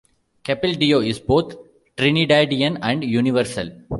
Capildeo 0.43 1.01
is 1.07 1.19
both 1.19 1.57
Trinidadian 1.95 2.79
and 2.81 3.03
universal. 3.03 3.69